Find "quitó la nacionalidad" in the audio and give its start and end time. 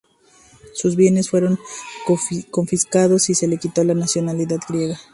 3.59-4.57